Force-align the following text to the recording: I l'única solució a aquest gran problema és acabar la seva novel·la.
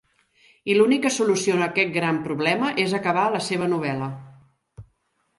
I 0.73 0.75
l'única 0.77 1.09
solució 1.17 1.57
a 1.57 1.59
aquest 1.65 1.91
gran 1.97 2.17
problema 2.27 2.71
és 2.85 2.95
acabar 2.99 3.27
la 3.35 3.43
seva 3.49 3.67
novel·la. 3.75 4.09